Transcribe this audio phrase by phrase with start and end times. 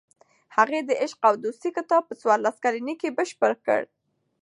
[0.57, 3.81] هغې د "عشق او دوستي" کتاب په څوارلس کلنۍ کې بشپړ کړ.